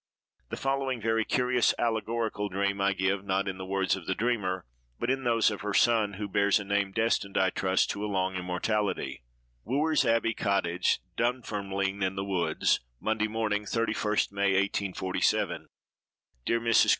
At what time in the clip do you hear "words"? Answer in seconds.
3.67-3.95